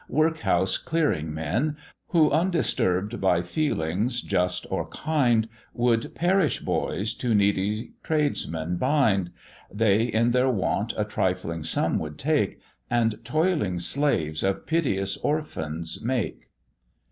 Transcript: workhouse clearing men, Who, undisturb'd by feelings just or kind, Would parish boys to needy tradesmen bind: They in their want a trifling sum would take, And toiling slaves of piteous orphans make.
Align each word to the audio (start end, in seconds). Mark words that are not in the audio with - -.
workhouse 0.09 0.79
clearing 0.79 1.31
men, 1.31 1.77
Who, 2.07 2.31
undisturb'd 2.31 3.21
by 3.21 3.43
feelings 3.43 4.21
just 4.23 4.65
or 4.71 4.87
kind, 4.87 5.47
Would 5.75 6.15
parish 6.15 6.57
boys 6.61 7.13
to 7.13 7.35
needy 7.35 7.91
tradesmen 8.01 8.77
bind: 8.77 9.29
They 9.71 10.05
in 10.05 10.31
their 10.31 10.49
want 10.49 10.95
a 10.97 11.05
trifling 11.05 11.63
sum 11.63 11.99
would 11.99 12.17
take, 12.17 12.59
And 12.89 13.23
toiling 13.23 13.77
slaves 13.77 14.41
of 14.41 14.65
piteous 14.65 15.17
orphans 15.17 16.01
make. 16.03 16.49